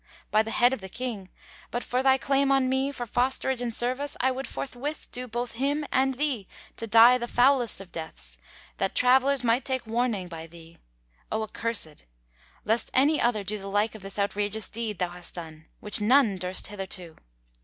[0.31, 1.29] By the head of the King,
[1.69, 5.51] but for thy claim on me for fosterage and service, I would forthwith do both
[5.51, 8.35] him and thee to die the foulest of deaths,
[8.77, 10.79] that travellers might take warning by thee,
[11.31, 12.05] O accursed,
[12.65, 16.37] lest any other do the like of this outrageous deed thou hast done, which none
[16.37, 17.15] durst hitherto!